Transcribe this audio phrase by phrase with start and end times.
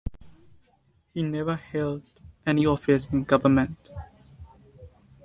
[1.13, 2.01] He never held
[2.43, 3.91] any office in government.